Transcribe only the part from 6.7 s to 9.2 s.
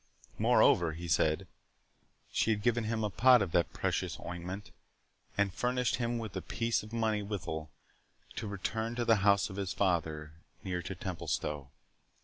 of money withal, to return to the